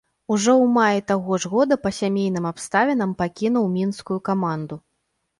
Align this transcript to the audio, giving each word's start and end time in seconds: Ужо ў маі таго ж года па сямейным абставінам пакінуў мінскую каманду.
Ужо 0.33 0.51
ў 0.61 0.65
маі 0.75 1.01
таго 1.09 1.37
ж 1.41 1.51
года 1.51 1.75
па 1.83 1.91
сямейным 1.97 2.47
абставінам 2.51 3.11
пакінуў 3.19 3.67
мінскую 3.75 4.17
каманду. 4.31 4.75